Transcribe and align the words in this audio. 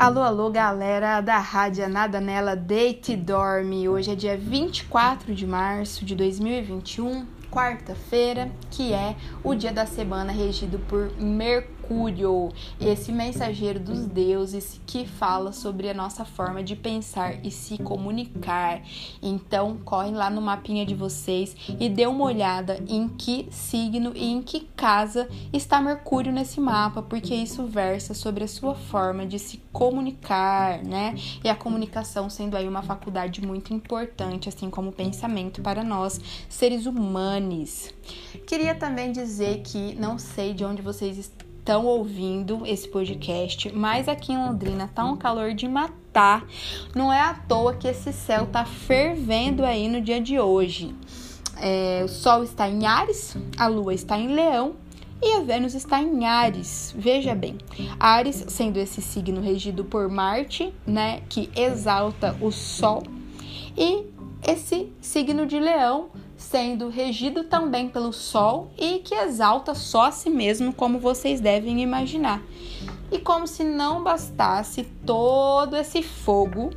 Alô, 0.00 0.22
alô, 0.22 0.48
galera 0.48 1.20
da 1.20 1.36
Rádio 1.36 1.86
Nada 1.86 2.22
Nela 2.22 2.56
Deite 2.56 3.12
e 3.12 3.16
Dorme. 3.16 3.86
Hoje 3.86 4.10
é 4.10 4.14
dia 4.14 4.34
24 4.34 5.34
de 5.34 5.46
março 5.46 6.06
de 6.06 6.16
2021, 6.16 7.26
quarta-feira, 7.50 8.50
que 8.70 8.94
é 8.94 9.14
o 9.44 9.54
dia 9.54 9.70
da 9.70 9.84
semana 9.84 10.32
regido 10.32 10.78
por 10.88 11.12
Mercúrio 11.18 11.79
Mercúrio, 11.90 12.50
esse 12.80 13.10
mensageiro 13.10 13.80
dos 13.80 14.06
deuses 14.06 14.80
que 14.86 15.04
fala 15.04 15.50
sobre 15.50 15.90
a 15.90 15.94
nossa 15.94 16.24
forma 16.24 16.62
de 16.62 16.76
pensar 16.76 17.44
e 17.44 17.50
se 17.50 17.78
comunicar. 17.78 18.80
Então, 19.20 19.76
correm 19.84 20.14
lá 20.14 20.30
no 20.30 20.40
mapinha 20.40 20.86
de 20.86 20.94
vocês 20.94 21.56
e 21.80 21.88
dê 21.88 22.06
uma 22.06 22.24
olhada 22.24 22.80
em 22.88 23.08
que 23.08 23.48
signo 23.50 24.12
e 24.14 24.24
em 24.24 24.40
que 24.40 24.60
casa 24.76 25.28
está 25.52 25.80
Mercúrio 25.80 26.30
nesse 26.30 26.60
mapa, 26.60 27.02
porque 27.02 27.34
isso 27.34 27.64
versa 27.64 28.14
sobre 28.14 28.44
a 28.44 28.48
sua 28.48 28.76
forma 28.76 29.26
de 29.26 29.40
se 29.40 29.56
comunicar, 29.72 30.84
né? 30.84 31.16
E 31.42 31.48
a 31.48 31.56
comunicação 31.56 32.30
sendo 32.30 32.56
aí 32.56 32.68
uma 32.68 32.82
faculdade 32.82 33.44
muito 33.44 33.74
importante, 33.74 34.48
assim 34.48 34.70
como 34.70 34.90
o 34.90 34.92
pensamento 34.92 35.60
para 35.60 35.82
nós, 35.82 36.20
seres 36.48 36.86
humanos. 36.86 37.92
Queria 38.46 38.76
também 38.76 39.10
dizer 39.10 39.62
que 39.62 39.96
não 39.96 40.18
sei 40.18 40.54
de 40.54 40.64
onde 40.64 40.82
vocês 40.82 41.18
estão 41.18 41.49
estão 41.70 41.86
ouvindo 41.86 42.66
esse 42.66 42.88
podcast, 42.88 43.72
mas 43.72 44.08
aqui 44.08 44.32
em 44.32 44.36
Londrina 44.36 44.90
tá 44.92 45.04
um 45.04 45.16
calor 45.16 45.54
de 45.54 45.68
matar. 45.68 46.44
Não 46.96 47.12
é 47.12 47.20
à 47.20 47.32
toa 47.32 47.74
que 47.74 47.86
esse 47.86 48.12
céu 48.12 48.44
tá 48.46 48.64
fervendo 48.64 49.64
aí 49.64 49.88
no 49.88 50.00
dia 50.00 50.20
de 50.20 50.36
hoje. 50.36 50.92
É, 51.58 52.02
o 52.04 52.08
Sol 52.08 52.42
está 52.42 52.68
em 52.68 52.86
Ares, 52.86 53.36
a 53.56 53.68
Lua 53.68 53.94
está 53.94 54.18
em 54.18 54.34
Leão 54.34 54.74
e 55.22 55.36
a 55.36 55.42
Vênus 55.42 55.76
está 55.76 56.02
em 56.02 56.26
Ares. 56.26 56.92
Veja 56.98 57.36
bem, 57.36 57.56
Ares 58.00 58.46
sendo 58.48 58.76
esse 58.78 59.00
signo 59.00 59.40
regido 59.40 59.84
por 59.84 60.08
Marte, 60.08 60.74
né, 60.84 61.22
que 61.28 61.48
exalta 61.54 62.36
o 62.40 62.50
Sol, 62.50 63.04
e 63.78 64.06
esse 64.44 64.92
signo 65.00 65.46
de 65.46 65.60
Leão 65.60 66.08
sendo 66.40 66.88
regido 66.88 67.44
também 67.44 67.88
pelo 67.88 68.12
Sol 68.12 68.72
e 68.76 69.00
que 69.00 69.14
exalta 69.14 69.74
só 69.74 70.06
a 70.06 70.10
si 70.10 70.30
mesmo, 70.30 70.72
como 70.72 70.98
vocês 70.98 71.38
devem 71.38 71.82
imaginar. 71.82 72.42
E 73.12 73.18
como 73.18 73.46
se 73.46 73.62
não 73.62 74.02
bastasse 74.02 74.84
todo 75.04 75.76
esse 75.76 76.02
fogo, 76.02 76.70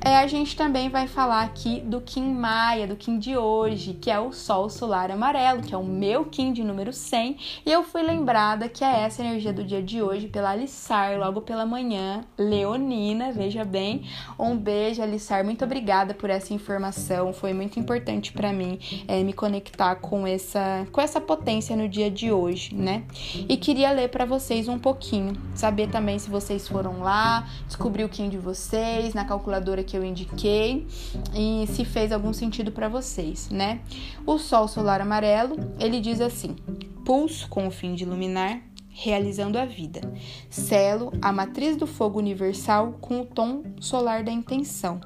é, 0.00 0.16
a 0.16 0.26
gente 0.26 0.56
também 0.56 0.88
vai 0.88 1.08
falar 1.08 1.42
aqui 1.42 1.80
do 1.80 2.00
Kim 2.00 2.32
Maia, 2.32 2.86
do 2.86 2.94
Kim 2.94 3.18
de 3.18 3.36
hoje, 3.36 3.94
que 3.94 4.10
é 4.10 4.18
o 4.18 4.32
Sol 4.32 4.70
Solar 4.70 5.10
Amarelo, 5.10 5.62
que 5.62 5.74
é 5.74 5.76
o 5.78 5.82
meu 5.82 6.24
Kim 6.26 6.52
de 6.52 6.62
número 6.62 6.92
100. 6.92 7.36
E 7.66 7.72
eu 7.72 7.82
fui 7.82 8.02
lembrada 8.02 8.68
que 8.68 8.84
é 8.84 9.00
essa 9.00 9.22
energia 9.22 9.52
do 9.52 9.64
dia 9.64 9.82
de 9.82 10.00
hoje 10.00 10.28
pela 10.28 10.50
Alissar, 10.50 11.18
logo 11.18 11.40
pela 11.40 11.66
manhã, 11.66 12.24
Leonina, 12.38 13.32
veja 13.32 13.64
bem. 13.64 14.04
Um 14.38 14.56
beijo, 14.56 15.02
Alissar, 15.02 15.44
muito 15.44 15.64
obrigada 15.64 16.14
por 16.14 16.30
essa 16.30 16.54
informação, 16.54 17.32
foi 17.32 17.52
muito 17.52 17.80
importante 17.80 18.32
para 18.32 18.52
mim 18.52 18.78
é, 19.08 19.22
me 19.24 19.32
conectar 19.32 19.96
com 19.96 20.26
essa, 20.26 20.86
com 20.92 21.00
essa 21.00 21.20
potência 21.20 21.74
no 21.76 21.88
dia 21.88 22.10
de 22.10 22.30
hoje, 22.30 22.72
né? 22.72 23.02
E 23.48 23.56
queria 23.56 23.90
ler 23.90 24.08
para 24.10 24.24
vocês 24.24 24.68
um 24.68 24.78
pouquinho, 24.78 25.32
saber 25.54 25.88
também 25.88 26.18
se 26.20 26.30
vocês 26.30 26.68
foram 26.68 27.00
lá, 27.00 27.48
descobrir 27.66 28.04
o 28.04 28.08
Kim 28.08 28.28
de 28.28 28.38
vocês, 28.38 29.12
na 29.12 29.24
calculadora 29.24 29.87
que 29.88 29.96
eu 29.96 30.04
indiquei 30.04 30.86
e 31.34 31.66
se 31.68 31.82
fez 31.82 32.12
algum 32.12 32.32
sentido 32.34 32.70
para 32.70 32.90
vocês, 32.90 33.48
né? 33.48 33.80
O 34.26 34.38
Sol 34.38 34.68
solar 34.68 35.00
amarelo, 35.00 35.56
ele 35.80 35.98
diz 35.98 36.20
assim: 36.20 36.54
pulso 37.06 37.48
com 37.48 37.66
o 37.66 37.70
fim 37.70 37.94
de 37.94 38.04
iluminar, 38.04 38.60
realizando 38.90 39.58
a 39.58 39.64
vida. 39.64 40.02
Selo 40.50 41.10
a 41.22 41.32
matriz 41.32 41.74
do 41.74 41.86
fogo 41.86 42.18
universal 42.18 42.98
com 43.00 43.22
o 43.22 43.24
tom 43.24 43.62
solar 43.80 44.22
da 44.22 44.30
intenção. 44.30 45.00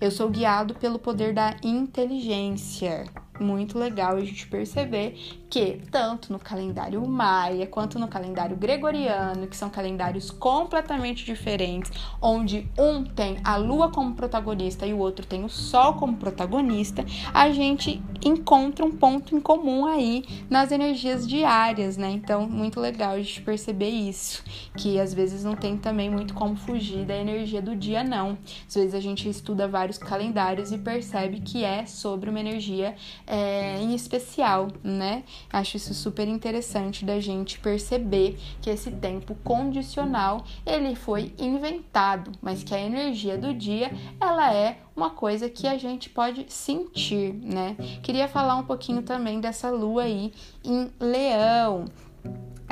Eu 0.00 0.10
sou 0.10 0.30
guiado 0.30 0.74
pelo 0.76 0.98
poder 0.98 1.34
da 1.34 1.54
inteligência 1.62 3.04
muito 3.42 3.78
legal 3.78 4.16
a 4.16 4.24
gente 4.24 4.46
perceber 4.46 5.41
que 5.52 5.82
tanto 5.90 6.32
no 6.32 6.38
calendário 6.38 7.06
maia 7.06 7.66
quanto 7.66 7.98
no 7.98 8.08
calendário 8.08 8.56
gregoriano, 8.56 9.46
que 9.46 9.54
são 9.54 9.68
calendários 9.68 10.30
completamente 10.30 11.26
diferentes, 11.26 11.92
onde 12.22 12.66
um 12.78 13.04
tem 13.04 13.36
a 13.44 13.56
lua 13.56 13.90
como 13.90 14.14
protagonista 14.14 14.86
e 14.86 14.94
o 14.94 14.98
outro 14.98 15.26
tem 15.26 15.44
o 15.44 15.50
sol 15.50 15.92
como 15.96 16.16
protagonista, 16.16 17.04
a 17.34 17.50
gente 17.50 18.02
encontra 18.24 18.82
um 18.82 18.92
ponto 18.92 19.36
em 19.36 19.40
comum 19.42 19.84
aí 19.84 20.24
nas 20.48 20.72
energias 20.72 21.28
diárias, 21.28 21.98
né? 21.98 22.10
Então, 22.10 22.48
muito 22.48 22.80
legal 22.80 23.12
a 23.12 23.18
gente 23.18 23.42
perceber 23.42 23.90
isso, 23.90 24.42
que 24.74 24.98
às 24.98 25.12
vezes 25.12 25.44
não 25.44 25.54
tem 25.54 25.76
também 25.76 26.08
muito 26.08 26.32
como 26.32 26.56
fugir 26.56 27.04
da 27.04 27.14
energia 27.14 27.60
do 27.60 27.76
dia, 27.76 28.02
não. 28.02 28.38
Às 28.66 28.74
vezes 28.74 28.94
a 28.94 29.00
gente 29.00 29.28
estuda 29.28 29.68
vários 29.68 29.98
calendários 29.98 30.72
e 30.72 30.78
percebe 30.78 31.40
que 31.40 31.62
é 31.62 31.84
sobre 31.84 32.30
uma 32.30 32.40
energia 32.40 32.94
é, 33.26 33.78
em 33.82 33.94
especial, 33.94 34.68
né? 34.82 35.24
Acho 35.50 35.76
isso 35.76 35.94
super 35.94 36.28
interessante 36.28 37.04
da 37.04 37.20
gente 37.20 37.58
perceber 37.58 38.38
que 38.60 38.70
esse 38.70 38.90
tempo 38.90 39.34
condicional 39.44 40.44
ele 40.64 40.94
foi 40.94 41.34
inventado, 41.38 42.32
mas 42.40 42.62
que 42.62 42.74
a 42.74 42.80
energia 42.80 43.36
do 43.36 43.54
dia 43.54 43.90
ela 44.20 44.52
é 44.52 44.78
uma 44.94 45.10
coisa 45.10 45.48
que 45.48 45.66
a 45.66 45.78
gente 45.78 46.10
pode 46.10 46.46
sentir, 46.48 47.32
né? 47.34 47.76
Queria 48.02 48.28
falar 48.28 48.56
um 48.56 48.64
pouquinho 48.64 49.02
também 49.02 49.40
dessa 49.40 49.70
lua 49.70 50.04
aí 50.04 50.32
em 50.64 50.90
Leão. 51.00 51.86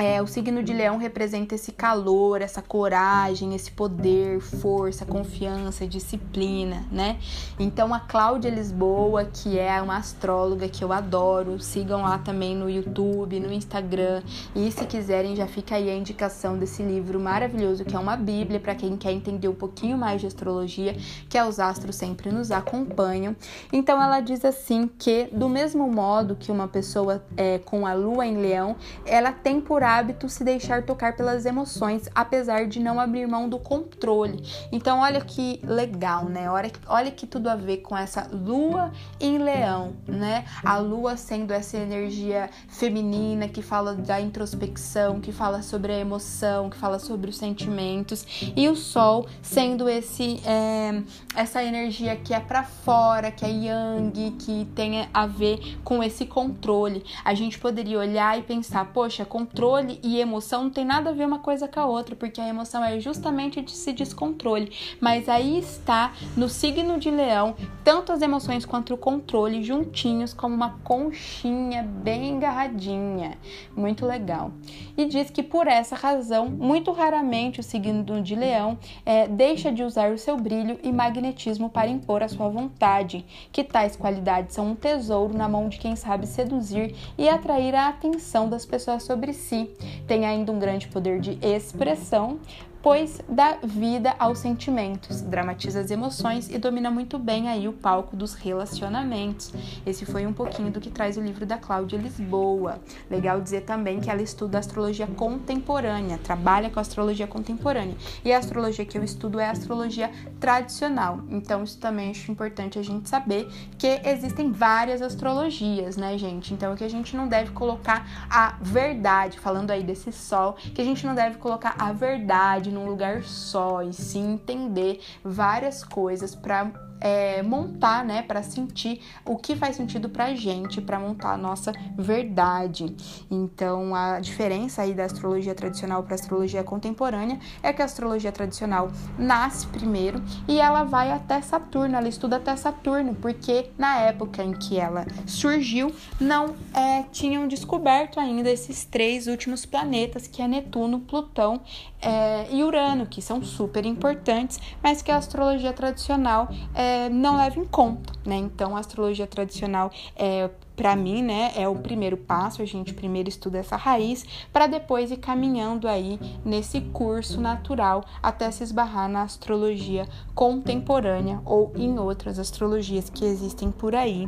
É, 0.01 0.19
o 0.19 0.25
signo 0.25 0.63
de 0.63 0.73
leão 0.73 0.97
representa 0.97 1.53
esse 1.53 1.71
calor, 1.71 2.41
essa 2.41 2.59
coragem, 2.59 3.53
esse 3.53 3.71
poder, 3.71 4.39
força, 4.39 5.05
confiança, 5.05 5.85
disciplina, 5.85 6.83
né? 6.91 7.19
Então 7.59 7.93
a 7.93 7.99
Cláudia 7.99 8.49
Lisboa, 8.49 9.25
que 9.25 9.59
é 9.59 9.79
uma 9.79 9.97
astróloga 9.97 10.67
que 10.67 10.83
eu 10.83 10.91
adoro, 10.91 11.59
sigam 11.59 12.01
lá 12.01 12.17
também 12.17 12.55
no 12.55 12.67
YouTube, 12.67 13.39
no 13.39 13.53
Instagram. 13.53 14.23
E 14.55 14.71
se 14.71 14.87
quiserem, 14.87 15.35
já 15.35 15.45
fica 15.45 15.75
aí 15.75 15.87
a 15.87 15.95
indicação 15.95 16.57
desse 16.57 16.81
livro 16.81 17.19
maravilhoso, 17.19 17.85
que 17.85 17.95
é 17.95 17.99
uma 17.99 18.17
bíblia 18.17 18.59
para 18.59 18.73
quem 18.73 18.97
quer 18.97 19.11
entender 19.11 19.49
um 19.49 19.53
pouquinho 19.53 19.99
mais 19.99 20.19
de 20.19 20.25
astrologia, 20.25 20.95
que 21.29 21.37
é 21.37 21.45
os 21.45 21.59
astros 21.59 21.95
sempre 21.95 22.31
nos 22.31 22.49
acompanham. 22.49 23.35
Então 23.71 24.01
ela 24.01 24.19
diz 24.19 24.43
assim 24.43 24.89
que 24.97 25.25
do 25.31 25.47
mesmo 25.47 25.87
modo 25.87 26.35
que 26.35 26.51
uma 26.51 26.67
pessoa 26.67 27.23
é, 27.37 27.59
com 27.59 27.85
a 27.85 27.93
lua 27.93 28.25
em 28.25 28.37
leão, 28.37 28.75
ela 29.05 29.31
tem 29.31 29.61
por 29.61 29.83
hábito 29.91 30.29
se 30.29 30.43
deixar 30.43 30.83
tocar 30.83 31.15
pelas 31.15 31.45
emoções, 31.45 32.09
apesar 32.15 32.67
de 32.67 32.79
não 32.79 32.99
abrir 32.99 33.27
mão 33.27 33.49
do 33.49 33.59
controle. 33.59 34.43
Então, 34.71 34.99
olha 34.99 35.21
que 35.21 35.59
legal, 35.63 36.25
né? 36.25 36.49
Olha, 36.49 36.71
olha 36.87 37.11
que 37.11 37.27
tudo 37.27 37.49
a 37.49 37.55
ver 37.55 37.77
com 37.77 37.97
essa 37.97 38.27
lua 38.31 38.91
em 39.19 39.37
leão, 39.37 39.93
né? 40.07 40.45
A 40.63 40.77
lua 40.77 41.17
sendo 41.17 41.51
essa 41.51 41.77
energia 41.77 42.49
feminina 42.69 43.47
que 43.47 43.61
fala 43.61 43.93
da 43.93 44.19
introspecção, 44.19 45.19
que 45.19 45.31
fala 45.31 45.61
sobre 45.61 45.91
a 45.91 45.97
emoção, 45.97 46.69
que 46.69 46.77
fala 46.77 46.97
sobre 46.99 47.29
os 47.29 47.37
sentimentos, 47.37 48.25
e 48.55 48.69
o 48.69 48.75
sol 48.75 49.27
sendo 49.41 49.89
esse 49.89 50.41
é, 50.45 51.03
essa 51.35 51.63
energia 51.63 52.15
que 52.15 52.33
é 52.33 52.39
para 52.39 52.63
fora, 52.63 53.31
que 53.31 53.45
é 53.45 53.49
yang, 53.49 54.31
que 54.39 54.65
tem 54.73 55.07
a 55.13 55.25
ver 55.27 55.77
com 55.83 56.01
esse 56.01 56.25
controle. 56.25 57.03
A 57.25 57.33
gente 57.33 57.59
poderia 57.59 57.99
olhar 57.99 58.37
e 58.37 58.43
pensar, 58.43 58.85
poxa, 58.93 59.25
controle 59.25 59.80
controle 59.81 59.99
e 60.03 60.19
emoção 60.19 60.63
não 60.63 60.69
tem 60.69 60.85
nada 60.85 61.09
a 61.09 61.13
ver 61.13 61.25
uma 61.25 61.39
coisa 61.39 61.67
com 61.67 61.79
a 61.79 61.85
outra, 61.85 62.15
porque 62.15 62.39
a 62.39 62.47
emoção 62.47 62.83
é 62.83 62.99
justamente 62.99 63.59
esse 63.59 63.93
descontrole. 63.93 64.71
Mas 64.99 65.27
aí 65.27 65.59
está 65.59 66.13
no 66.37 66.47
signo 66.47 66.99
de 66.99 67.09
Leão, 67.09 67.55
tanto 67.83 68.11
as 68.11 68.21
emoções 68.21 68.65
quanto 68.65 68.93
o 68.93 68.97
controle 68.97 69.63
juntinhos, 69.63 70.33
como 70.33 70.55
uma 70.55 70.79
conchinha 70.83 71.83
bem 71.83 72.37
agarradinha. 72.37 73.37
Muito 73.75 74.05
legal. 74.05 74.51
E 74.95 75.05
diz 75.05 75.29
que 75.29 75.43
por 75.43 75.67
essa 75.67 75.95
razão, 75.95 76.49
muito 76.49 76.91
raramente 76.91 77.59
o 77.59 77.63
signo 77.63 78.21
de 78.21 78.35
Leão 78.35 78.77
é, 79.05 79.27
deixa 79.27 79.71
de 79.71 79.83
usar 79.83 80.11
o 80.11 80.17
seu 80.17 80.37
brilho 80.37 80.79
e 80.83 80.91
magnetismo 80.91 81.69
para 81.69 81.87
impor 81.87 82.23
a 82.23 82.27
sua 82.27 82.49
vontade, 82.49 83.25
que 83.51 83.63
tais 83.63 83.95
qualidades 83.95 84.55
são 84.55 84.71
um 84.71 84.75
tesouro 84.75 85.35
na 85.35 85.47
mão 85.47 85.69
de 85.69 85.77
quem 85.77 85.95
sabe 85.95 86.27
seduzir 86.27 86.95
e 87.17 87.27
atrair 87.27 87.73
a 87.75 87.87
atenção 87.87 88.49
das 88.49 88.65
pessoas 88.65 89.03
sobre 89.03 89.33
si, 89.33 89.70
tem 90.07 90.25
ainda 90.25 90.51
um 90.51 90.59
grande 90.59 90.87
poder 90.87 91.19
de 91.19 91.37
expressão, 91.41 92.39
pois 92.81 93.21
dá 93.29 93.57
vida 93.63 94.15
aos 94.17 94.39
sentimentos, 94.39 95.21
dramatiza 95.21 95.79
as 95.79 95.91
emoções 95.91 96.49
e 96.49 96.57
domina 96.57 96.89
muito 96.89 97.19
bem 97.19 97.47
aí 97.47 97.67
o 97.67 97.73
palco 97.73 98.15
dos 98.15 98.33
relacionamentos. 98.33 99.53
Esse 99.85 100.05
foi 100.05 100.25
um 100.25 100.33
pouquinho 100.33 100.71
do 100.71 100.81
que 100.81 100.89
traz 100.89 101.15
o 101.15 101.21
livro 101.21 101.45
da 101.45 101.57
Cláudia 101.57 101.97
Lisboa. 101.97 102.79
Legal 103.09 103.39
dizer 103.39 103.61
também 103.61 103.99
que 103.99 104.09
ela 104.09 104.21
estuda 104.21 104.57
astrologia 104.57 105.05
contemporânea, 105.05 106.17
trabalha 106.17 106.69
com 106.69 106.79
astrologia 106.79 107.27
contemporânea. 107.27 107.95
E 108.25 108.33
a 108.33 108.39
astrologia 108.39 108.85
que 108.85 108.97
eu 108.97 109.03
estudo 109.03 109.39
é 109.39 109.45
a 109.45 109.51
astrologia 109.51 110.09
tradicional. 110.39 111.19
Então 111.29 111.63
isso 111.63 111.77
também 111.77 112.09
acho 112.09 112.31
importante 112.31 112.79
a 112.79 112.83
gente 112.83 113.07
saber 113.07 113.47
que 113.77 114.01
existem 114.03 114.51
várias 114.51 115.01
astrologias, 115.01 115.97
né, 115.97 116.17
gente? 116.17 116.53
Então 116.53 116.75
que 116.75 116.83
a 116.83 116.89
gente 116.89 117.15
não 117.15 117.27
deve 117.27 117.51
colocar 117.51 118.27
a 118.29 118.55
verdade, 118.59 119.39
falando 119.39 119.69
aí 119.69 119.83
desse 119.83 120.11
sol, 120.11 120.53
que 120.53 120.81
a 120.81 120.85
gente 120.85 121.05
não 121.05 121.13
deve 121.13 121.37
colocar 121.37 121.75
a 121.77 121.91
verdade 121.91 122.70
num 122.71 122.85
lugar 122.85 123.23
só 123.23 123.83
e 123.83 123.93
sim 123.93 124.33
entender 124.33 124.99
várias 125.23 125.83
coisas 125.83 126.35
para 126.35 126.90
é, 127.01 127.41
montar, 127.41 128.05
né, 128.05 128.21
para 128.21 128.43
sentir 128.43 129.01
o 129.25 129.35
que 129.35 129.55
faz 129.55 129.75
sentido 129.75 130.07
pra 130.07 130.35
gente, 130.35 130.79
para 130.79 130.99
montar 130.99 131.33
a 131.33 131.37
nossa 131.37 131.73
verdade. 131.97 132.95
Então, 133.29 133.95
a 133.95 134.19
diferença 134.19 134.83
aí 134.83 134.93
da 134.93 135.05
astrologia 135.05 135.55
tradicional 135.55 136.03
para 136.03 136.15
astrologia 136.15 136.63
contemporânea 136.63 137.39
é 137.63 137.73
que 137.73 137.81
a 137.81 137.85
astrologia 137.85 138.31
tradicional 138.31 138.91
nasce 139.17 139.65
primeiro 139.67 140.21
e 140.47 140.59
ela 140.59 140.83
vai 140.83 141.11
até 141.11 141.41
Saturno, 141.41 141.95
ela 141.95 142.07
estuda 142.07 142.37
até 142.37 142.55
Saturno, 142.55 143.15
porque 143.15 143.71
na 143.77 143.99
época 143.99 144.43
em 144.43 144.53
que 144.53 144.77
ela 144.77 145.05
surgiu, 145.25 145.91
não 146.19 146.55
é, 146.73 147.03
tinham 147.11 147.47
descoberto 147.47 148.19
ainda 148.19 148.49
esses 148.49 148.85
três 148.85 149.25
últimos 149.25 149.65
planetas, 149.65 150.27
que 150.27 150.41
é 150.41 150.47
Netuno, 150.47 150.99
Plutão 150.99 151.61
é, 152.01 152.47
e 152.51 152.63
Urano, 152.63 153.05
que 153.05 153.21
são 153.21 153.41
super 153.43 153.85
importantes, 153.85 154.59
mas 154.83 155.01
que 155.01 155.11
a 155.11 155.17
astrologia 155.17 155.73
tradicional 155.73 156.49
é, 156.75 156.90
não 157.09 157.37
leva 157.37 157.59
em 157.59 157.65
conta, 157.65 158.13
né? 158.25 158.35
Então, 158.37 158.75
a 158.75 158.79
astrologia 158.79 159.27
tradicional 159.27 159.91
é 160.15 160.49
para 160.81 160.95
mim, 160.95 161.21
né, 161.21 161.51
é 161.55 161.67
o 161.67 161.75
primeiro 161.75 162.17
passo, 162.17 162.59
a 162.59 162.65
gente 162.65 162.91
primeiro 162.91 163.29
estuda 163.29 163.59
essa 163.59 163.75
raiz 163.75 164.25
para 164.51 164.65
depois 164.65 165.11
ir 165.11 165.17
caminhando 165.17 165.87
aí 165.87 166.19
nesse 166.43 166.81
curso 166.81 167.39
natural 167.39 168.03
até 168.23 168.49
se 168.49 168.63
esbarrar 168.63 169.07
na 169.07 169.21
astrologia 169.21 170.07
contemporânea 170.33 171.39
ou 171.45 171.71
em 171.75 171.99
outras 171.99 172.39
astrologias 172.39 173.11
que 173.11 173.23
existem 173.23 173.69
por 173.71 173.93
aí. 173.93 174.27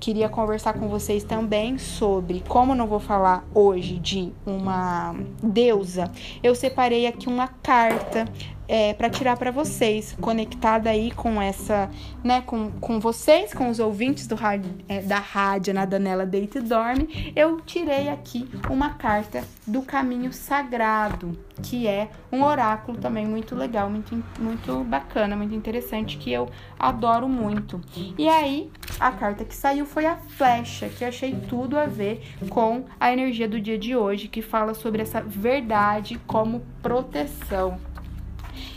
Queria 0.00 0.30
conversar 0.30 0.72
com 0.72 0.88
vocês 0.88 1.24
também 1.24 1.76
sobre 1.76 2.42
como 2.48 2.74
não 2.74 2.86
vou 2.86 2.98
falar 2.98 3.44
hoje 3.54 3.98
de 3.98 4.32
uma 4.46 5.14
deusa, 5.42 6.10
eu 6.42 6.54
separei 6.54 7.06
aqui 7.06 7.28
uma 7.28 7.48
carta 7.48 8.24
é, 8.72 8.94
para 8.94 9.10
tirar 9.10 9.36
para 9.36 9.50
vocês, 9.50 10.16
conectada 10.18 10.88
aí 10.88 11.10
com 11.10 11.42
essa, 11.42 11.90
né, 12.24 12.40
com, 12.40 12.70
com 12.80 12.98
vocês, 12.98 13.52
com 13.52 13.68
os 13.68 13.78
ouvintes 13.78 14.26
do 14.26 14.34
é, 14.88 15.02
da 15.02 15.18
rádio 15.18 15.74
na 15.74 15.84
Danela 15.84 16.24
Deita 16.24 16.58
e 16.58 16.62
Dorme, 16.62 17.32
eu 17.36 17.60
tirei 17.60 18.08
aqui 18.08 18.48
uma 18.70 18.94
carta 18.94 19.44
do 19.66 19.82
Caminho 19.82 20.32
Sagrado, 20.32 21.38
que 21.62 21.86
é 21.86 22.08
um 22.32 22.42
oráculo 22.42 22.96
também 22.96 23.26
muito 23.26 23.54
legal, 23.54 23.90
muito, 23.90 24.24
muito 24.40 24.82
bacana, 24.84 25.36
muito 25.36 25.54
interessante, 25.54 26.16
que 26.16 26.32
eu 26.32 26.48
adoro 26.78 27.28
muito. 27.28 27.78
E 28.16 28.26
aí, 28.26 28.70
a 28.98 29.12
carta 29.12 29.44
que 29.44 29.54
saiu 29.54 29.84
foi 29.84 30.06
a 30.06 30.16
flecha, 30.16 30.88
que 30.88 31.04
achei 31.04 31.34
tudo 31.46 31.78
a 31.78 31.84
ver 31.84 32.22
com 32.48 32.84
a 32.98 33.12
energia 33.12 33.46
do 33.46 33.60
dia 33.60 33.78
de 33.78 33.94
hoje, 33.94 34.28
que 34.28 34.40
fala 34.40 34.72
sobre 34.72 35.02
essa 35.02 35.20
verdade 35.20 36.18
como 36.26 36.62
proteção. 36.80 37.91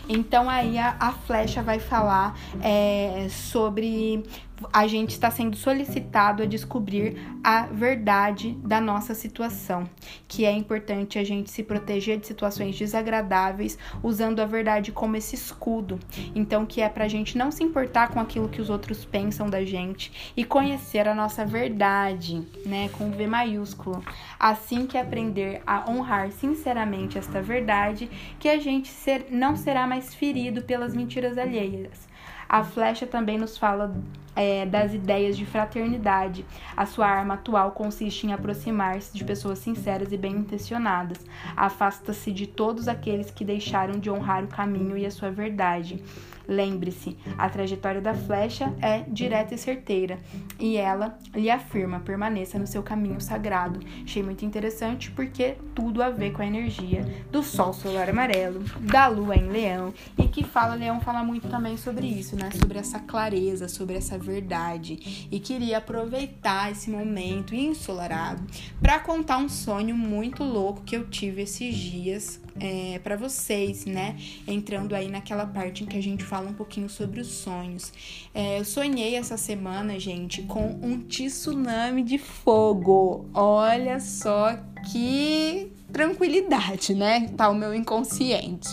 Então 0.08 0.48
aí 0.48 0.78
a, 0.78 0.96
a 0.98 1.12
flecha 1.12 1.62
vai 1.62 1.78
falar 1.78 2.38
é, 2.62 3.26
sobre 3.30 4.24
a 4.72 4.86
gente 4.86 5.10
está 5.10 5.30
sendo 5.30 5.56
solicitado 5.56 6.42
a 6.42 6.46
descobrir 6.46 7.16
a 7.42 7.66
verdade 7.66 8.52
da 8.62 8.80
nossa 8.80 9.14
situação, 9.14 9.88
que 10.26 10.44
é 10.44 10.52
importante 10.52 11.18
a 11.18 11.24
gente 11.24 11.50
se 11.50 11.62
proteger 11.62 12.18
de 12.18 12.26
situações 12.26 12.78
desagradáveis 12.78 13.78
usando 14.02 14.40
a 14.40 14.46
verdade 14.46 14.92
como 14.92 15.16
esse 15.16 15.34
escudo. 15.34 15.98
Então, 16.34 16.64
que 16.64 16.80
é 16.80 16.88
para 16.88 17.04
a 17.04 17.08
gente 17.08 17.36
não 17.36 17.50
se 17.50 17.62
importar 17.62 18.08
com 18.08 18.20
aquilo 18.20 18.48
que 18.48 18.60
os 18.60 18.70
outros 18.70 19.04
pensam 19.04 19.48
da 19.48 19.64
gente 19.64 20.32
e 20.36 20.44
conhecer 20.44 21.06
a 21.06 21.14
nossa 21.14 21.44
verdade, 21.44 22.46
né, 22.64 22.88
com 22.90 23.10
V 23.10 23.26
maiúsculo. 23.26 24.02
Assim 24.38 24.86
que 24.86 24.98
aprender 24.98 25.62
a 25.66 25.90
honrar 25.90 26.30
sinceramente 26.32 27.18
esta 27.18 27.42
verdade, 27.42 28.10
que 28.38 28.48
a 28.48 28.58
gente 28.58 28.88
ser, 28.88 29.26
não 29.30 29.56
será 29.56 29.86
mais 29.86 30.14
ferido 30.14 30.62
pelas 30.62 30.94
mentiras 30.94 31.36
alheias. 31.38 32.05
A 32.48 32.62
flecha 32.62 33.06
também 33.06 33.38
nos 33.38 33.58
fala 33.58 33.94
é, 34.36 34.66
das 34.66 34.92
ideias 34.92 35.36
de 35.36 35.46
fraternidade. 35.46 36.44
A 36.76 36.84
sua 36.84 37.06
arma 37.06 37.34
atual 37.34 37.72
consiste 37.72 38.26
em 38.26 38.32
aproximar-se 38.32 39.16
de 39.16 39.24
pessoas 39.24 39.58
sinceras 39.58 40.12
e 40.12 40.16
bem 40.16 40.36
intencionadas. 40.36 41.18
Afasta-se 41.56 42.30
de 42.30 42.46
todos 42.46 42.86
aqueles 42.86 43.30
que 43.30 43.44
deixaram 43.44 43.98
de 43.98 44.10
honrar 44.10 44.44
o 44.44 44.48
caminho 44.48 44.96
e 44.96 45.06
a 45.06 45.10
sua 45.10 45.30
verdade. 45.30 46.02
Lembre-se, 46.48 47.16
a 47.36 47.48
trajetória 47.48 48.00
da 48.00 48.14
flecha 48.14 48.72
é 48.80 49.00
direta 49.08 49.54
e 49.54 49.58
certeira, 49.58 50.18
e 50.58 50.76
ela 50.76 51.18
lhe 51.34 51.50
afirma: 51.50 52.00
permaneça 52.00 52.58
no 52.58 52.66
seu 52.66 52.82
caminho 52.82 53.20
sagrado. 53.20 53.80
Achei 54.04 54.22
muito 54.22 54.44
interessante 54.44 55.10
porque 55.10 55.56
tudo 55.74 56.02
a 56.02 56.10
ver 56.10 56.32
com 56.32 56.42
a 56.42 56.46
energia 56.46 57.04
do 57.32 57.42
Sol 57.42 57.72
solar 57.72 58.08
amarelo, 58.08 58.60
da 58.80 59.08
Lua 59.08 59.36
em 59.36 59.48
Leão, 59.48 59.92
e 60.16 60.28
que 60.28 60.44
fala, 60.44 60.74
Leão 60.74 61.00
fala 61.00 61.22
muito 61.22 61.48
também 61.48 61.76
sobre 61.76 62.06
isso, 62.06 62.36
né? 62.36 62.50
Sobre 62.52 62.78
essa 62.78 63.00
clareza, 63.00 63.68
sobre 63.68 63.96
essa 63.96 64.18
verdade. 64.18 65.28
E 65.30 65.40
queria 65.40 65.78
aproveitar 65.78 66.70
esse 66.70 66.90
momento 66.90 67.54
ensolarado 67.54 68.42
para 68.80 68.98
contar 69.00 69.38
um 69.38 69.48
sonho 69.48 69.96
muito 69.96 70.44
louco 70.44 70.82
que 70.82 70.96
eu 70.96 71.08
tive 71.08 71.42
esses 71.42 71.76
dias 71.76 72.40
é, 72.60 72.98
para 72.98 73.16
vocês, 73.16 73.84
né? 73.84 74.16
Entrando 74.46 74.94
aí 74.94 75.08
naquela 75.08 75.46
parte 75.46 75.84
em 75.84 75.86
que 75.86 75.96
a 75.96 76.02
gente 76.02 76.24
fala 76.24 76.48
um 76.48 76.54
pouquinho 76.54 76.88
sobre 76.88 77.20
os 77.20 77.28
sonhos. 77.28 77.92
É, 78.34 78.58
eu 78.58 78.64
sonhei 78.64 79.14
essa 79.14 79.36
semana, 79.36 79.98
gente, 79.98 80.42
com 80.42 80.78
um 80.82 81.00
tsunami 81.00 82.02
de 82.02 82.18
fogo. 82.18 83.26
Olha 83.32 84.00
só 84.00 84.56
que 84.90 85.72
tranquilidade, 85.92 86.94
né? 86.94 87.28
Tá 87.36 87.48
o 87.48 87.54
meu 87.54 87.74
inconsciente. 87.74 88.68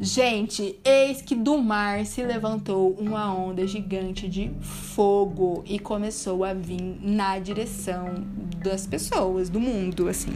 Gente, 0.00 0.78
eis 0.84 1.20
que 1.20 1.34
do 1.34 1.58
mar 1.58 2.06
se 2.06 2.22
levantou 2.22 2.92
uma 3.00 3.34
onda 3.34 3.66
gigante 3.66 4.28
de 4.28 4.48
fogo 4.60 5.64
e 5.66 5.76
começou 5.76 6.44
a 6.44 6.54
vir 6.54 7.00
na 7.02 7.40
direção 7.40 8.24
das 8.62 8.86
pessoas, 8.86 9.48
do 9.48 9.58
mundo, 9.58 10.08
assim. 10.08 10.34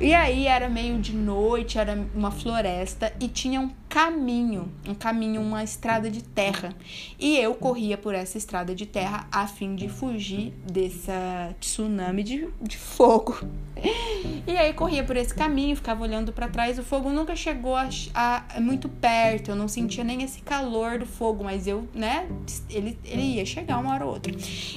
E 0.00 0.12
aí 0.12 0.46
era 0.46 0.68
meio 0.68 0.98
de 0.98 1.14
noite, 1.14 1.78
era 1.78 1.96
uma 2.14 2.30
floresta 2.30 3.12
e 3.20 3.28
tinha 3.28 3.60
um 3.60 3.68
caminho, 3.94 4.72
um 4.88 4.92
caminho, 4.92 5.40
uma 5.40 5.62
estrada 5.62 6.10
de 6.10 6.20
terra. 6.20 6.74
E 7.16 7.38
eu 7.38 7.54
corria 7.54 7.96
por 7.96 8.12
essa 8.12 8.36
estrada 8.36 8.74
de 8.74 8.86
terra 8.86 9.28
a 9.30 9.46
fim 9.46 9.76
de 9.76 9.88
fugir 9.88 10.52
dessa 10.68 11.54
tsunami 11.60 12.24
de, 12.24 12.48
de 12.60 12.76
fogo. 12.76 13.38
E 14.46 14.56
aí 14.56 14.72
corria 14.72 15.04
por 15.04 15.16
esse 15.16 15.34
caminho, 15.34 15.76
ficava 15.76 16.02
olhando 16.02 16.32
para 16.32 16.48
trás. 16.48 16.78
O 16.78 16.82
fogo 16.82 17.10
nunca 17.10 17.36
chegou 17.36 17.76
a, 17.76 17.88
a, 18.14 18.60
muito 18.60 18.88
perto, 18.88 19.50
eu 19.50 19.56
não 19.56 19.68
sentia 19.68 20.02
nem 20.02 20.22
esse 20.22 20.40
calor 20.42 20.98
do 20.98 21.06
fogo, 21.06 21.44
mas 21.44 21.66
eu, 21.66 21.86
né, 21.94 22.26
ele, 22.70 22.98
ele 23.04 23.22
ia 23.22 23.46
chegar 23.46 23.78
uma 23.78 23.92
hora 23.92 24.04
ou 24.04 24.12
outra. 24.12 24.32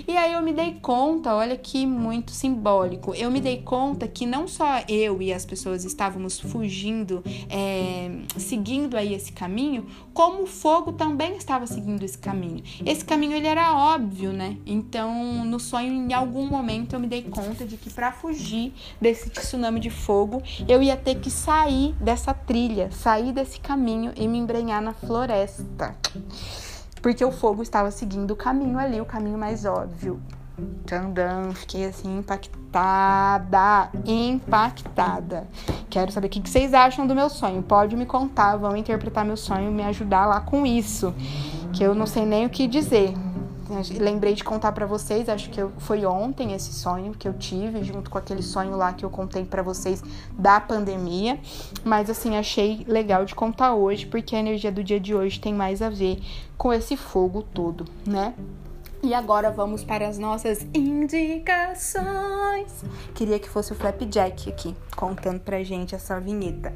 E 0.07 0.15
aí 0.15 0.33
eu 0.33 0.41
me 0.41 0.53
dei 0.53 0.77
conta, 0.81 1.33
olha 1.33 1.55
que 1.57 1.86
muito 1.86 2.31
simbólico, 2.31 3.13
eu 3.15 3.31
me 3.31 3.39
dei 3.39 3.62
conta 3.62 4.07
que 4.07 4.25
não 4.25 4.47
só 4.47 4.83
eu 4.88 5.21
e 5.21 5.31
as 5.31 5.45
pessoas 5.45 5.86
estávamos 5.86 6.39
fugindo, 6.39 7.24
é, 7.50 8.12
seguindo 8.38 8.97
aí 9.07 9.13
esse 9.13 9.31
caminho, 9.31 9.85
como 10.13 10.43
o 10.43 10.47
fogo 10.47 10.91
também 10.91 11.35
estava 11.37 11.65
seguindo 11.65 12.03
esse 12.03 12.17
caminho. 12.17 12.63
Esse 12.85 13.03
caminho 13.03 13.33
ele 13.33 13.47
era 13.47 13.73
óbvio, 13.73 14.31
né? 14.31 14.57
Então, 14.65 15.45
no 15.45 15.59
sonho, 15.59 15.93
em 15.93 16.13
algum 16.13 16.45
momento, 16.47 16.93
eu 16.93 16.99
me 16.99 17.07
dei 17.07 17.23
conta 17.23 17.65
de 17.65 17.77
que 17.77 17.89
para 17.89 18.11
fugir 18.11 18.73
desse 18.99 19.29
tsunami 19.29 19.79
de 19.79 19.89
fogo, 19.89 20.41
eu 20.67 20.81
ia 20.81 20.95
ter 20.95 21.15
que 21.15 21.31
sair 21.31 21.93
dessa 21.99 22.33
trilha, 22.33 22.91
sair 22.91 23.31
desse 23.31 23.59
caminho 23.59 24.11
e 24.15 24.27
me 24.27 24.37
embrenhar 24.37 24.81
na 24.81 24.93
floresta. 24.93 25.95
Porque 27.01 27.23
o 27.23 27.31
fogo 27.31 27.61
estava 27.61 27.91
seguindo 27.91 28.31
o 28.31 28.35
caminho 28.35 28.77
ali, 28.77 28.99
o 28.99 29.05
caminho 29.05 29.37
mais 29.37 29.65
óbvio. 29.65 30.21
Tandam, 30.87 31.53
fiquei 31.53 31.85
assim 31.85 32.17
impactada, 32.17 33.91
impactada. 34.05 35.47
Quero 35.87 36.11
saber 36.11 36.27
o 36.27 36.29
que 36.29 36.49
vocês 36.49 36.73
acham 36.73 37.05
do 37.05 37.13
meu 37.13 37.29
sonho. 37.29 37.61
Pode 37.61 37.95
me 37.95 38.05
contar, 38.07 38.55
vão 38.55 38.75
interpretar 38.75 39.23
meu 39.23 39.37
sonho, 39.37 39.71
me 39.71 39.83
ajudar 39.83 40.25
lá 40.25 40.41
com 40.41 40.65
isso, 40.65 41.13
que 41.73 41.83
eu 41.83 41.93
não 41.93 42.07
sei 42.07 42.25
nem 42.25 42.45
o 42.47 42.49
que 42.49 42.67
dizer. 42.67 43.13
Lembrei 43.99 44.33
de 44.33 44.43
contar 44.43 44.71
para 44.71 44.85
vocês, 44.85 45.27
acho 45.27 45.49
que 45.49 45.61
foi 45.79 46.05
ontem 46.05 46.53
esse 46.53 46.73
sonho 46.73 47.11
que 47.11 47.27
eu 47.27 47.33
tive, 47.33 47.83
junto 47.83 48.09
com 48.09 48.17
aquele 48.17 48.41
sonho 48.41 48.77
lá 48.77 48.93
que 48.93 49.03
eu 49.03 49.09
contei 49.09 49.43
para 49.43 49.61
vocês 49.61 50.01
da 50.31 50.59
pandemia. 50.59 51.37
Mas 51.83 52.09
assim, 52.09 52.37
achei 52.37 52.85
legal 52.87 53.25
de 53.25 53.35
contar 53.35 53.75
hoje, 53.75 54.05
porque 54.05 54.35
a 54.35 54.39
energia 54.39 54.71
do 54.71 54.83
dia 54.83 54.99
de 54.99 55.13
hoje 55.13 55.39
tem 55.39 55.53
mais 55.53 55.81
a 55.81 55.89
ver 55.89 56.19
com 56.57 56.71
esse 56.73 56.95
fogo 56.95 57.43
todo, 57.43 57.85
né? 58.07 58.33
E 59.04 59.13
agora 59.13 59.51
vamos 59.51 59.84
para 59.84 60.08
as 60.08 60.18
nossas 60.18 60.66
indicações. 60.74 62.06
Queria 63.13 63.38
que 63.39 63.48
fosse 63.48 63.72
o 63.72 63.75
Flapjack 63.75 64.50
aqui, 64.50 64.75
contando 64.96 65.39
pra 65.39 65.63
gente 65.63 65.94
essa 65.94 66.20
vinheta. 66.20 66.74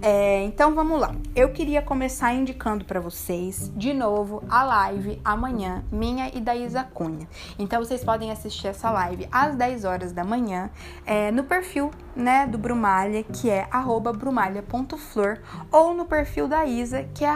É, 0.00 0.44
então 0.44 0.76
vamos 0.76 1.00
lá. 1.00 1.12
Eu 1.34 1.50
queria 1.52 1.82
começar 1.82 2.32
indicando 2.32 2.84
para 2.84 3.00
vocês 3.00 3.72
de 3.74 3.92
novo 3.92 4.44
a 4.48 4.62
live 4.62 5.20
amanhã, 5.24 5.84
minha 5.90 6.30
e 6.32 6.40
da 6.40 6.54
Isa 6.54 6.84
Cunha. 6.84 7.26
Então 7.58 7.82
vocês 7.84 8.04
podem 8.04 8.30
assistir 8.30 8.68
essa 8.68 8.90
live 8.90 9.28
às 9.32 9.56
10 9.56 9.84
horas 9.84 10.12
da 10.12 10.22
manhã 10.22 10.70
é, 11.04 11.32
no 11.32 11.42
perfil 11.42 11.90
né, 12.14 12.46
do 12.46 12.56
Brumalha, 12.58 13.24
que 13.24 13.50
é 13.50 13.68
brumalha.flor, 14.16 15.38
ou 15.70 15.94
no 15.94 16.04
perfil 16.04 16.46
da 16.46 16.64
Isa, 16.64 17.04
que 17.14 17.24
é 17.24 17.30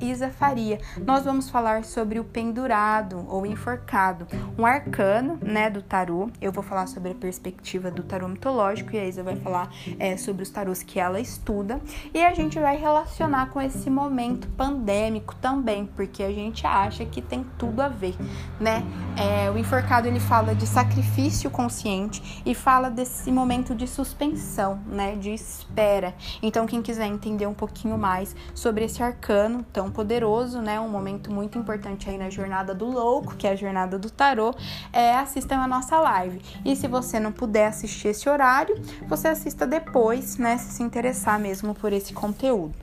isafaria. 0.00 0.80
Nós 1.04 1.24
vamos 1.24 1.48
falar 1.48 1.84
sobre 1.84 2.18
o 2.18 2.24
pendurado 2.24 3.24
ou 3.28 3.46
enforcado, 3.70 4.26
um 4.58 4.66
arcano 4.66 5.38
né, 5.40 5.70
do 5.70 5.80
tarô. 5.80 6.28
Eu 6.40 6.50
vou 6.50 6.62
falar 6.62 6.86
sobre 6.86 7.12
a 7.12 7.14
perspectiva 7.14 7.90
do 7.90 8.02
tarô 8.02 8.26
mitológico 8.26 8.94
e 8.94 8.98
a 8.98 9.06
Isa 9.06 9.22
vai 9.22 9.36
falar 9.36 9.72
é, 9.98 10.16
sobre 10.16 10.42
os 10.42 10.50
tarôs 10.50 10.82
que 10.82 10.98
ela 10.98 11.20
estuda. 11.20 11.80
E 12.12 12.24
a 12.24 12.34
gente 12.34 12.58
vai 12.58 12.76
relacionar 12.76 13.50
com 13.50 13.60
esse 13.60 13.88
momento 13.88 14.48
pandêmico 14.48 15.34
também, 15.36 15.86
porque 15.86 16.22
a 16.22 16.32
gente 16.32 16.66
acha 16.66 17.04
que 17.04 17.22
tem 17.22 17.46
tudo 17.56 17.80
a 17.80 17.88
ver, 17.88 18.16
né? 18.58 18.82
É, 19.16 19.50
o 19.50 19.58
enforcado 19.58 20.08
ele 20.08 20.20
fala 20.20 20.54
de 20.54 20.66
sacrifício 20.66 21.50
consciente 21.50 22.42
e 22.44 22.54
fala 22.54 22.90
desse 22.90 23.30
momento 23.30 23.74
de 23.74 23.86
suspensão, 23.86 24.80
né? 24.86 25.14
De 25.14 25.30
espera. 25.30 26.14
Então, 26.42 26.66
quem 26.66 26.82
quiser 26.82 27.06
entender 27.06 27.46
um 27.46 27.54
pouquinho 27.54 27.96
mais 27.96 28.34
sobre 28.54 28.84
esse 28.84 29.02
arcano 29.02 29.64
tão 29.72 29.90
poderoso, 29.90 30.60
né? 30.60 30.80
Um 30.80 30.88
momento 30.88 31.32
muito 31.32 31.58
importante 31.58 32.08
aí 32.08 32.18
na 32.18 32.30
jornada 32.30 32.74
do 32.74 32.86
louco, 32.86 33.36
que 33.36 33.46
é 33.46 33.50
a 33.50 33.56
jornada 33.60 33.98
do 33.98 34.10
tarô, 34.10 34.52
é, 34.92 35.14
assistam 35.14 35.58
a 35.58 35.68
nossa 35.68 36.00
live. 36.00 36.40
E 36.64 36.74
se 36.74 36.88
você 36.88 37.20
não 37.20 37.30
puder 37.30 37.66
assistir 37.66 38.08
esse 38.08 38.28
horário, 38.28 38.74
você 39.06 39.28
assista 39.28 39.66
depois, 39.66 40.36
né? 40.36 40.58
Se 40.58 40.80
se 40.80 40.82
interessar 40.82 41.38
mesmo 41.38 41.74
por 41.74 41.92
esse 41.92 42.12
conteúdo. 42.12 42.74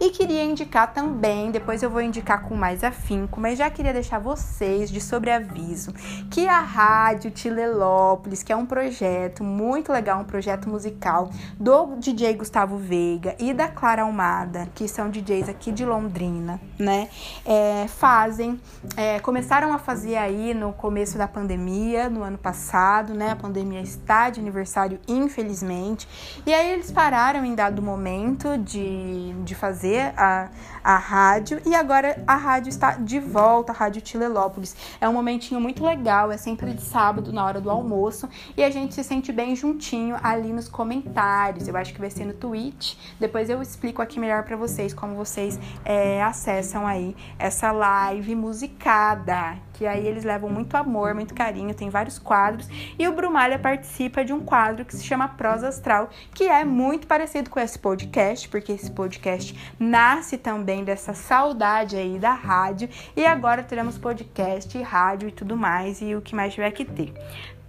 E 0.00 0.10
queria 0.10 0.42
indicar 0.42 0.92
também, 0.92 1.50
depois 1.50 1.82
eu 1.82 1.88
vou 1.88 2.02
indicar 2.02 2.42
com 2.42 2.54
mais 2.54 2.84
afinco, 2.84 3.40
mas 3.40 3.58
já 3.58 3.70
queria 3.70 3.92
deixar 3.92 4.18
vocês 4.18 4.90
de 4.90 5.00
sobreaviso 5.00 5.92
que 6.30 6.46
a 6.46 6.60
Rádio 6.60 7.30
Tilelópolis, 7.30 8.42
que 8.42 8.52
é 8.52 8.56
um 8.56 8.66
projeto 8.66 9.42
muito 9.42 9.92
legal, 9.92 10.20
um 10.20 10.24
projeto 10.24 10.68
musical 10.68 11.30
do 11.58 11.96
DJ 11.96 12.34
Gustavo 12.34 12.76
Veiga 12.76 13.34
e 13.38 13.54
da 13.54 13.68
Clara 13.68 14.02
Almada, 14.02 14.68
que 14.74 14.88
são 14.88 15.08
DJs 15.08 15.48
aqui 15.48 15.72
de 15.72 15.84
Londrina, 15.84 16.60
né? 16.78 17.08
É, 17.44 17.86
fazem, 17.88 18.60
é, 18.96 19.20
começaram 19.20 19.72
a 19.72 19.78
fazer 19.78 20.16
aí 20.24 20.54
no 20.54 20.72
começo 20.72 21.16
da 21.18 21.28
pandemia, 21.28 22.08
no 22.08 22.22
ano 22.22 22.38
passado, 22.38 23.14
né? 23.14 23.30
A 23.30 23.36
pandemia 23.36 23.80
está 23.80 24.30
de 24.30 24.40
aniversário, 24.40 24.98
infelizmente. 25.06 26.08
E 26.46 26.52
aí 26.52 26.72
eles 26.72 26.90
pararam 26.90 27.44
em 27.44 27.54
dado 27.54 27.82
momento 27.82 28.56
de, 28.58 29.32
de 29.44 29.54
fazer 29.54 30.12
a, 30.16 30.48
a 30.82 30.96
rádio 30.96 31.60
e 31.66 31.74
agora 31.74 32.22
a 32.26 32.36
rádio 32.36 32.70
está 32.70 32.92
de 32.92 33.20
volta, 33.20 33.72
a 33.72 33.74
Rádio 33.74 34.02
Tilelópolis. 34.02 34.74
É 35.00 35.08
um 35.08 35.12
momentinho 35.12 35.60
muito 35.60 35.84
legal, 35.84 36.32
é 36.32 36.36
sempre 36.36 36.72
de 36.72 36.82
sábado 36.82 37.32
na 37.32 37.44
hora 37.44 37.60
do 37.60 37.70
almoço 37.70 38.28
e 38.56 38.62
a 38.62 38.70
gente 38.70 38.94
se 38.94 39.04
sente 39.04 39.32
bem 39.32 39.54
juntinho 39.54 40.16
ali 40.22 40.52
nos 40.52 40.68
comentários. 40.68 41.68
Eu 41.68 41.76
acho 41.76 41.92
que 41.92 42.00
vai 42.00 42.10
ser 42.10 42.24
no 42.24 42.34
Twitch. 42.34 42.96
Depois 43.20 43.50
eu 43.50 43.60
explico 43.60 44.00
aqui 44.00 44.18
melhor 44.18 44.42
para 44.44 44.56
vocês 44.56 44.94
como 44.94 45.14
vocês 45.14 45.58
é, 45.84 46.22
acessam 46.22 46.86
aí 46.86 47.14
essa 47.38 47.70
live 47.72 48.34
musicada 48.34 49.58
que 49.74 49.86
aí 49.86 50.06
eles 50.06 50.24
levam 50.24 50.48
muito 50.48 50.74
amor, 50.76 51.14
muito 51.14 51.34
carinho, 51.34 51.74
tem 51.74 51.90
vários 51.90 52.18
quadros. 52.18 52.68
E 52.98 53.06
o 53.06 53.12
Brumalha 53.12 53.58
participa 53.58 54.24
de 54.24 54.32
um 54.32 54.40
quadro 54.40 54.84
que 54.84 54.96
se 54.96 55.04
chama 55.04 55.28
Prosa 55.28 55.68
Astral, 55.68 56.08
que 56.32 56.44
é 56.44 56.64
muito 56.64 57.06
parecido 57.06 57.50
com 57.50 57.60
esse 57.60 57.78
podcast, 57.78 58.48
porque 58.48 58.72
esse 58.72 58.90
podcast 58.90 59.54
nasce 59.78 60.38
também 60.38 60.84
dessa 60.84 61.12
saudade 61.12 61.96
aí 61.96 62.18
da 62.18 62.32
rádio. 62.32 62.88
E 63.16 63.26
agora 63.26 63.62
teremos 63.62 63.98
podcast, 63.98 64.80
rádio 64.80 65.28
e 65.28 65.32
tudo 65.32 65.56
mais, 65.56 66.00
e 66.00 66.14
o 66.14 66.22
que 66.22 66.34
mais 66.34 66.54
tiver 66.54 66.70
que 66.70 66.84
ter 66.84 67.12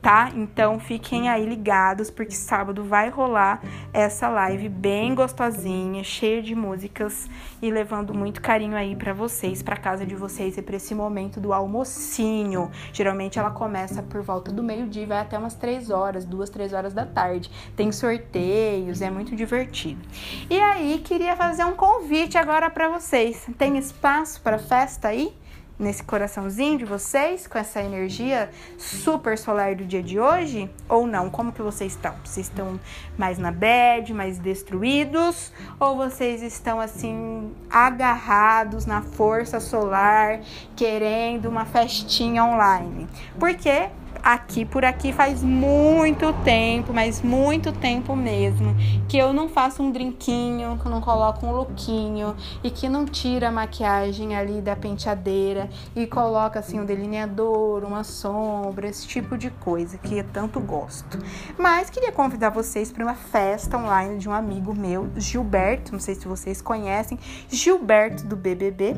tá? 0.05 0.29
Então 0.35 0.79
fiquem 0.79 1.29
aí 1.29 1.43
ligados, 1.47 2.12
porque 2.12 2.35
sábado 2.35 2.83
vai 2.83 3.09
rolar 3.09 3.59
essa 3.91 4.29
live 4.29 4.69
bem 4.69 5.15
gostosinha, 5.15 6.03
cheia 6.03 6.43
de 6.43 6.53
músicas 6.53 7.27
e 7.59 7.71
levando 7.71 8.13
muito 8.13 8.39
carinho 8.39 8.77
aí 8.77 8.95
para 8.95 9.13
vocês, 9.13 9.63
para 9.63 9.75
casa 9.75 10.05
de 10.05 10.13
vocês 10.13 10.59
e 10.59 10.62
para 10.62 10.75
esse 10.75 10.93
momento 10.93 11.39
do 11.39 11.51
almocinho. 11.51 12.69
Geralmente 12.93 13.39
ela 13.39 13.50
começa 13.50 14.03
por 14.03 14.21
volta 14.21 14.51
do 14.51 14.62
meio-dia 14.62 15.01
e 15.01 15.07
vai 15.07 15.17
até 15.17 15.39
umas 15.39 15.55
3 15.55 15.89
horas, 15.89 16.24
2, 16.24 16.51
3 16.51 16.74
horas 16.74 16.93
da 16.93 17.07
tarde. 17.07 17.50
Tem 17.75 17.91
sorteios, 17.91 19.01
é 19.01 19.09
muito 19.09 19.35
divertido. 19.35 20.01
E 20.47 20.59
aí, 20.59 21.01
queria 21.03 21.35
fazer 21.35 21.65
um 21.65 21.74
convite 21.74 22.38
agora 22.38 22.69
para 22.69 22.89
vocês. 22.89 23.47
Tem 23.57 23.75
espaço 23.79 24.39
para 24.41 24.59
festa 24.59 25.07
aí? 25.07 25.35
Nesse 25.77 26.03
coraçãozinho 26.03 26.77
de 26.77 26.86
vocês, 26.86 27.48
com 27.48 27.58
essa 27.58 27.82
energia 27.82 28.50
super 28.77 29.38
solar 29.38 29.75
do 29.75 29.86
dia 29.86 30.01
de 30.01 30.20
hoje? 30.20 30.70
Ou 30.88 31.05
não? 31.05 31.29
Como 31.29 31.51
que 31.51 31.62
vocês 31.62 31.94
estão? 31.94 32.15
Vocês 32.24 32.48
estão 32.48 32.79
mais 33.17 33.38
na 33.38 33.51
bad, 33.51 34.13
mais 34.13 34.39
destruídos? 34.39 35.51
Ou 35.79 35.96
vocês 35.96 36.41
estão 36.41 36.79
assim, 36.79 37.51
agarrados 37.70 38.86
na 38.86 39.01
força 39.01 39.60
solar, 39.60 40.39
querendo 40.75 41.50
uma 41.50 41.65
festinha 41.65 42.44
online? 42.44 43.08
Porque 43.38 43.89
aqui 44.25 44.65
por 44.65 44.84
aqui 44.84 45.13
faz 45.13 45.44
muito 45.44 46.34
tempo, 46.44 46.91
mas 46.91 47.22
muito 47.22 47.72
tempo 47.72 48.15
mesmo, 48.15 48.75
que 49.08 49.20
eu 49.20 49.32
não 49.32 49.48
faço 49.48 49.84
um 49.84 49.91
drinquinho, 49.91 50.79
que 50.79 50.88
eu 50.88 50.89
não 50.91 51.00
coloco 51.00 51.46
um 51.46 51.51
lookinho 51.51 52.36
e 52.63 52.72
que 52.72 52.89
não 52.89 53.05
tira 53.05 53.50
a 53.50 53.51
maquiagem 53.51 54.36
ali 54.36 54.62
da 54.62 54.75
penteadeira 54.75 55.70
e 55.96 56.08
coloca 56.08 56.58
assim 56.58 56.79
um 56.79 56.86
delineador, 56.86 57.84
uma 57.84 58.03
sombra, 58.03 58.88
esse 58.88 59.08
tipo 59.08 59.38
de 59.38 59.51
coisa 59.51 60.00
que 60.00 60.17
eu 60.17 60.24
tanto 60.34 60.60
gosto. 60.60 61.20
Mas 61.55 61.91
queria 61.91 62.12
convidar 62.12 62.50
vocês 62.50 62.91
para 62.91 63.03
uma 63.03 63.13
festa 63.13 63.77
online 63.77 64.17
de 64.17 64.27
um 64.27 64.34
amigo 64.34 64.74
meu, 64.74 65.08
Gilberto, 65.15 65.91
não 65.91 66.00
sei 66.00 66.15
se 66.15 66.27
vocês 66.27 66.63
conhecem, 66.63 67.20
Gilberto 67.48 68.25
do 68.25 68.36
BBB 68.36 68.96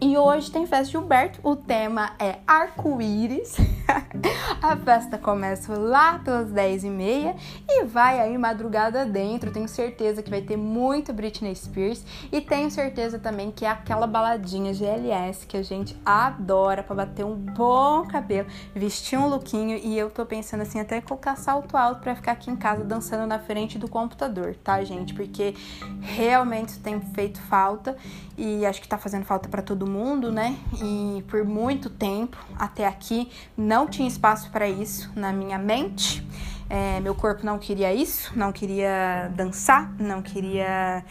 e 0.00 0.16
hoje 0.16 0.50
tem 0.50 0.66
festa 0.66 0.92
Gilberto, 0.92 1.38
o 1.42 1.54
tema 1.54 2.12
é 2.18 2.38
arco-íris. 2.46 3.56
a 4.62 4.76
festa 4.76 5.18
começa 5.18 5.76
lá 5.76 6.18
pelas 6.18 6.50
10h30 6.50 7.36
e 7.68 7.84
vai 7.84 8.20
aí 8.20 8.36
madrugada 8.36 9.04
dentro. 9.04 9.50
Tenho 9.50 9.68
certeza 9.68 10.22
que 10.22 10.30
vai 10.30 10.42
ter 10.42 10.56
muito 10.56 11.12
Britney 11.12 11.54
Spears 11.54 12.04
e 12.30 12.40
tenho 12.40 12.70
certeza 12.70 13.18
também 13.18 13.50
que 13.50 13.64
é 13.64 13.70
aquela 13.70 14.06
baladinha 14.06 14.72
GLS 14.72 15.46
que 15.46 15.56
a 15.56 15.62
gente 15.62 15.96
adora 16.04 16.82
para 16.82 16.94
bater 16.94 17.24
um 17.24 17.34
bom 17.34 18.06
cabelo, 18.06 18.48
vestir 18.74 19.18
um 19.18 19.28
lookinho 19.28 19.78
e 19.78 19.98
eu 19.98 20.10
tô 20.10 20.24
pensando 20.26 20.62
assim 20.62 20.80
até 20.80 21.00
colocar 21.00 21.36
salto 21.36 21.76
alto 21.76 22.00
para 22.00 22.14
ficar 22.14 22.32
aqui 22.32 22.50
em 22.50 22.56
casa 22.56 22.84
dançando 22.84 23.26
na 23.26 23.38
frente 23.38 23.78
do 23.78 23.88
computador, 23.88 24.54
tá, 24.56 24.82
gente? 24.84 25.14
Porque 25.14 25.54
realmente 26.00 26.78
tem 26.78 27.00
feito 27.00 27.40
falta 27.42 27.96
e 28.36 28.64
acho 28.64 28.80
que 28.80 28.88
tá 28.88 28.98
fazendo 28.98 29.24
falta 29.24 29.48
para 29.48 29.62
todo 29.62 29.86
mundo, 29.86 30.30
né? 30.30 30.56
E 30.82 31.24
por 31.28 31.44
muito 31.44 31.90
tempo 31.90 32.38
até 32.56 32.86
aqui 32.86 33.30
não 33.56 33.77
tinha 33.86 34.08
espaço 34.08 34.50
para 34.50 34.68
isso 34.68 35.10
na 35.14 35.32
minha 35.32 35.58
mente. 35.58 36.26
É, 36.70 37.00
meu 37.00 37.14
corpo 37.14 37.46
não 37.46 37.58
queria 37.58 37.94
isso, 37.94 38.32
não 38.36 38.52
queria 38.52 39.30
dançar, 39.34 39.90
não 39.98 40.20
queria 40.20 41.02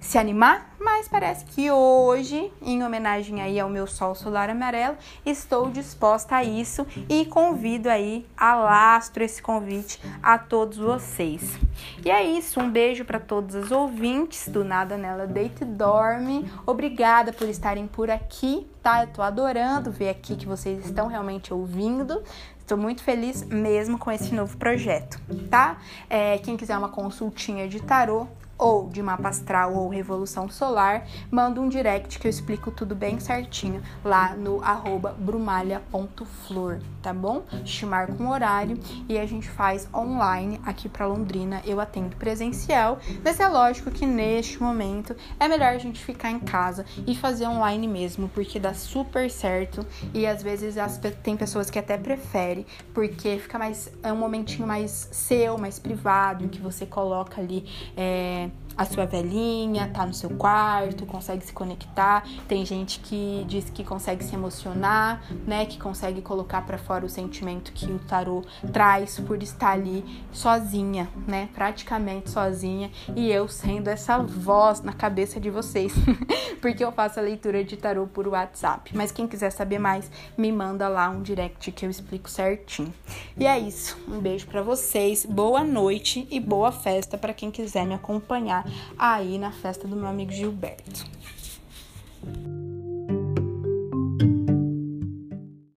se 0.00 0.18
animar, 0.18 0.74
mas 0.78 1.08
parece 1.08 1.44
que 1.44 1.70
hoje, 1.70 2.52
em 2.62 2.82
homenagem 2.82 3.42
aí 3.42 3.58
ao 3.58 3.68
meu 3.68 3.86
sol 3.86 4.14
solar 4.14 4.48
amarelo, 4.48 4.96
estou 5.24 5.70
disposta 5.70 6.36
a 6.36 6.44
isso 6.44 6.86
e 7.08 7.24
convido 7.24 7.88
aí, 7.88 8.26
alastro 8.36 9.24
esse 9.24 9.42
convite 9.42 10.00
a 10.22 10.38
todos 10.38 10.78
vocês. 10.78 11.58
E 12.04 12.10
é 12.10 12.22
isso, 12.22 12.60
um 12.60 12.70
beijo 12.70 13.04
para 13.04 13.18
todos 13.18 13.54
os 13.54 13.72
ouvintes 13.72 14.48
do 14.48 14.64
Nada 14.64 14.96
Nela 14.96 15.26
Deita 15.26 15.64
e 15.64 15.66
Dorme. 15.66 16.50
Obrigada 16.64 17.32
por 17.32 17.48
estarem 17.48 17.86
por 17.86 18.10
aqui, 18.10 18.66
tá? 18.82 19.02
Eu 19.02 19.08
tô 19.08 19.22
adorando 19.22 19.90
ver 19.90 20.10
aqui 20.10 20.36
que 20.36 20.46
vocês 20.46 20.84
estão 20.84 21.08
realmente 21.08 21.52
ouvindo. 21.52 22.22
Estou 22.58 22.76
muito 22.76 23.02
feliz 23.02 23.44
mesmo 23.44 23.96
com 23.96 24.10
esse 24.10 24.34
novo 24.34 24.56
projeto, 24.56 25.20
tá? 25.48 25.78
É, 26.10 26.38
quem 26.38 26.56
quiser 26.56 26.76
uma 26.76 26.88
consultinha 26.88 27.68
de 27.68 27.80
tarô, 27.80 28.26
ou 28.58 28.88
de 28.88 29.02
mapa 29.02 29.28
astral 29.28 29.74
ou 29.74 29.88
revolução 29.88 30.48
solar, 30.48 31.06
manda 31.30 31.60
um 31.60 31.68
direct 31.68 32.18
que 32.18 32.26
eu 32.26 32.30
explico 32.30 32.70
tudo 32.70 32.94
bem 32.94 33.20
certinho 33.20 33.82
lá 34.04 34.34
no 34.34 34.62
arroba 34.62 35.14
brumalha.flor, 35.18 36.80
tá 37.02 37.12
bom? 37.12 37.42
Te 37.64 37.84
marca 37.84 38.22
um 38.22 38.30
horário 38.30 38.78
e 39.08 39.18
a 39.18 39.26
gente 39.26 39.48
faz 39.48 39.88
online 39.94 40.60
aqui 40.64 40.88
para 40.88 41.06
Londrina. 41.06 41.62
Eu 41.64 41.80
atendo 41.80 42.16
presencial, 42.16 42.98
mas 43.22 43.40
é 43.40 43.48
lógico 43.48 43.90
que 43.90 44.06
neste 44.06 44.62
momento 44.62 45.14
é 45.38 45.48
melhor 45.48 45.74
a 45.74 45.78
gente 45.78 46.02
ficar 46.02 46.30
em 46.30 46.38
casa 46.38 46.84
e 47.06 47.14
fazer 47.14 47.46
online 47.46 47.86
mesmo, 47.86 48.28
porque 48.28 48.58
dá 48.58 48.74
super 48.74 49.30
certo 49.30 49.84
e 50.14 50.26
às 50.26 50.42
vezes 50.42 50.78
as, 50.78 50.98
tem 51.22 51.36
pessoas 51.36 51.70
que 51.70 51.78
até 51.78 51.96
preferem, 51.98 52.66
porque 52.94 53.38
fica 53.38 53.58
mais 53.58 53.90
é 54.02 54.12
um 54.12 54.16
momentinho 54.16 54.66
mais 54.66 55.08
seu, 55.12 55.58
mais 55.58 55.78
privado, 55.78 56.44
em 56.44 56.48
que 56.48 56.60
você 56.60 56.86
coloca 56.86 57.40
ali 57.40 57.64
é, 57.96 58.45
a 58.76 58.84
sua 58.84 59.06
velhinha, 59.06 59.90
tá 59.92 60.04
no 60.04 60.12
seu 60.12 60.30
quarto, 60.30 61.06
consegue 61.06 61.44
se 61.44 61.52
conectar. 61.52 62.24
Tem 62.46 62.64
gente 62.64 63.00
que 63.00 63.44
diz 63.48 63.70
que 63.70 63.82
consegue 63.82 64.22
se 64.22 64.34
emocionar, 64.34 65.22
né? 65.46 65.64
Que 65.64 65.78
consegue 65.78 66.20
colocar 66.20 66.62
para 66.62 66.76
fora 66.76 67.06
o 67.06 67.08
sentimento 67.08 67.72
que 67.72 67.86
o 67.86 67.98
tarô 67.98 68.44
traz 68.72 69.18
por 69.20 69.42
estar 69.42 69.70
ali 69.70 70.04
sozinha, 70.30 71.08
né? 71.26 71.48
Praticamente 71.54 72.30
sozinha. 72.30 72.90
E 73.14 73.30
eu 73.30 73.48
sendo 73.48 73.88
essa 73.88 74.18
voz 74.18 74.82
na 74.82 74.92
cabeça 74.92 75.40
de 75.40 75.48
vocês, 75.48 75.92
porque 76.60 76.84
eu 76.84 76.92
faço 76.92 77.18
a 77.18 77.22
leitura 77.22 77.64
de 77.64 77.76
tarô 77.76 78.06
por 78.06 78.28
WhatsApp. 78.28 78.94
Mas 78.94 79.10
quem 79.10 79.26
quiser 79.26 79.50
saber 79.50 79.78
mais, 79.78 80.10
me 80.36 80.52
manda 80.52 80.86
lá 80.88 81.08
um 81.08 81.22
direct 81.22 81.72
que 81.72 81.86
eu 81.86 81.90
explico 81.90 82.28
certinho. 82.28 82.92
E 83.38 83.46
é 83.46 83.58
isso. 83.58 83.96
Um 84.06 84.20
beijo 84.20 84.46
para 84.46 84.62
vocês. 84.62 85.24
Boa 85.24 85.64
noite 85.64 86.26
e 86.30 86.38
boa 86.38 86.70
festa 86.70 87.16
para 87.16 87.32
quem 87.32 87.50
quiser 87.50 87.86
me 87.86 87.94
acompanhar 87.94 88.65
aí 88.98 89.38
na 89.38 89.52
festa 89.52 89.86
do 89.86 89.96
meu 89.96 90.06
amigo 90.06 90.32
Gilberto. 90.32 91.04